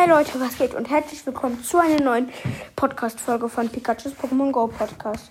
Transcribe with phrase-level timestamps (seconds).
[0.00, 2.30] Hi Leute, was geht und herzlich willkommen zu einer neuen
[2.74, 5.30] Podcast-Folge von Pikachu's Pokémon Go Podcast.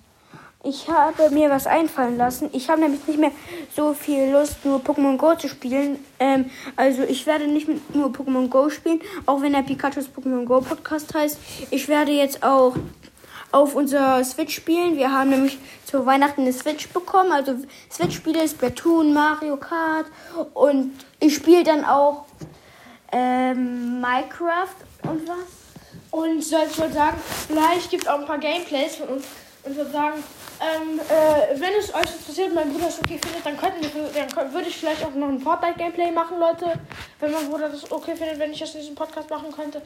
[0.64, 2.52] Ich habe mir was einfallen lassen.
[2.54, 3.32] Ich habe nämlich nicht mehr
[3.76, 5.98] so viel Lust, nur Pokémon Go zu spielen.
[6.20, 10.62] Ähm, also ich werde nicht nur Pokémon Go spielen, auch wenn der Pikachu's Pokémon Go
[10.62, 11.40] Podcast heißt.
[11.72, 12.76] Ich werde jetzt auch
[13.52, 14.98] auf unserer Switch spielen.
[14.98, 17.32] Wir haben nämlich zu Weihnachten eine Switch bekommen.
[17.32, 17.56] Also
[17.92, 20.06] Switch-Spiele, Splatoon, Mario Kart.
[20.54, 22.26] Und ich spiele dann auch
[23.12, 25.36] ähm, Minecraft und was?
[26.12, 27.18] Und soll ich mal sagen,
[27.48, 29.26] vielleicht gibt es auch ein paar Gameplays von uns.
[29.64, 30.24] Und würde sagen,
[30.62, 34.54] ähm, äh, wenn es euch interessiert, mein Bruder es okay findet, dann könnten wir, dann
[34.54, 36.80] würde ich vielleicht auch noch ein Fortnite-Gameplay machen, Leute.
[37.20, 39.82] Wenn mein Bruder das okay findet, wenn ich das in diesem Podcast machen könnte.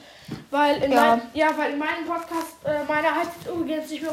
[0.52, 1.16] Weil in, Ja.
[1.16, 4.12] mein, ja, weil in meinem Podcast, äh, meiner heißt es übrigens nicht mehr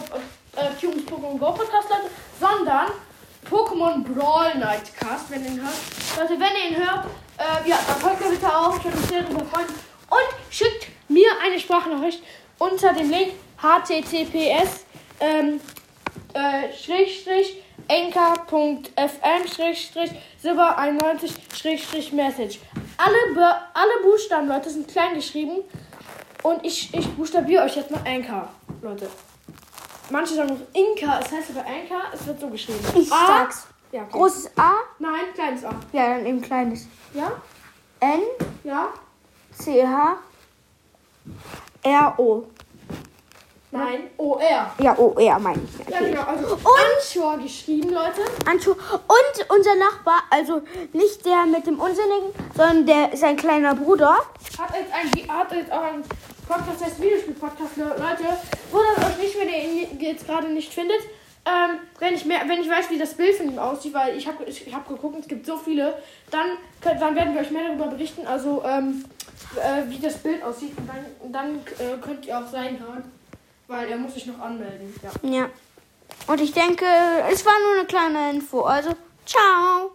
[0.56, 2.88] äh, Pokémon Go Podcast, Leute, sondern
[3.50, 5.74] Pokémon Brawl Nightcast, wenn ihr ihn hört.
[6.16, 8.82] Leute, wenn ihr ihn hört, äh, ja, dann folgt mir bitte auch.
[8.84, 9.40] Mich sehr darüber.
[9.40, 12.22] Und schickt mir eine Sprachnachricht
[12.58, 14.84] unter dem Link https
[15.20, 15.60] ähm,
[16.32, 22.60] äh, Schrägstrich enker.fm Schrägstrich silber 91 Schrägstrich message.
[22.96, 25.62] Alle, alle Buchstaben, Leute, sind klein geschrieben.
[26.42, 28.48] Und ich, ich buchstabiere euch jetzt mal Anchor,
[28.80, 29.08] Leute.
[30.10, 32.80] Manche sagen noch Inka, es heißt aber Anchor, es wird so geschrieben.
[32.94, 33.66] Ich A- sag's.
[33.92, 34.10] Ja, okay.
[34.12, 35.70] Großes A, Nein, kleines A.
[35.92, 36.86] ja, dann eben kleines.
[37.12, 37.32] Ja?
[38.00, 38.20] N,
[38.64, 38.88] Ja?
[39.52, 40.16] C, H,
[41.82, 42.44] R, O.
[43.72, 44.10] Nein.
[44.16, 44.72] O-R.
[44.80, 46.14] Ja, O, R meine ich Ja, natürlich.
[46.16, 46.26] genau.
[46.28, 48.22] Also Und- Anchor geschrieben, Leute.
[48.44, 54.14] Anschu und unser Nachbar, also nicht der mit dem Unsinnigen, sondern der sein kleiner Bruder.
[54.58, 56.02] Hat jetzt, ein, hat jetzt auch einen
[56.48, 57.29] Podcast, der heißt Videospiel-Podcast,
[57.76, 58.24] Le- Leute.
[58.70, 61.00] Wundert euch nicht, wenn ihr ihn jetzt gerade nicht findet.
[61.46, 64.26] Ähm, wenn, ich mehr, wenn ich weiß, wie das Bild von ihm aussieht, weil ich
[64.26, 65.94] habe ich hab geguckt, es gibt so viele,
[66.30, 66.46] dann,
[66.82, 69.04] könnt- dann werden wir euch mehr darüber berichten, also ähm,
[69.56, 70.72] äh, wie das Bild aussieht.
[70.76, 73.04] Und dann, dann äh, könnt ihr auch reinhören,
[73.68, 74.94] weil er muss sich noch anmelden.
[75.02, 75.30] Ja.
[75.30, 75.46] Ja.
[76.26, 76.84] Und ich denke,
[77.32, 78.60] es war nur eine kleine Info.
[78.62, 78.90] Also,
[79.24, 79.92] ciao.